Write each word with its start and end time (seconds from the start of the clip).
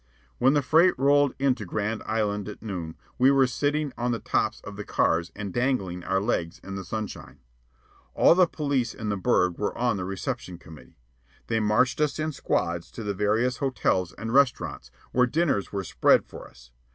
When 0.39 0.55
the 0.55 0.63
freight 0.63 0.97
rolled 0.97 1.35
into 1.37 1.63
Grand 1.63 2.01
Island 2.07 2.49
at 2.49 2.63
noon, 2.63 2.95
we 3.19 3.29
were 3.29 3.45
sitting 3.45 3.93
on 3.99 4.11
the 4.11 4.17
tops 4.17 4.59
of 4.61 4.75
the 4.75 4.83
cars 4.83 5.31
and 5.35 5.53
dangling 5.53 6.03
our 6.03 6.19
legs 6.19 6.57
in 6.63 6.73
the 6.73 6.83
sunshine. 6.83 7.37
All 8.15 8.33
the 8.33 8.47
police 8.47 8.95
in 8.95 9.09
the 9.09 9.15
burg 9.15 9.59
were 9.59 9.77
on 9.77 9.97
the 9.97 10.05
reception 10.05 10.57
committee. 10.57 10.97
They 11.45 11.59
marched 11.59 12.01
us 12.01 12.17
in 12.17 12.31
squads 12.31 12.89
to 12.93 13.03
the 13.03 13.13
various 13.13 13.57
hotels 13.57 14.11
and 14.13 14.33
restaurants, 14.33 14.89
where 15.11 15.27
dinners 15.27 15.71
were 15.71 15.83
spread 15.83 16.25
for 16.25 16.47
us. 16.47 16.71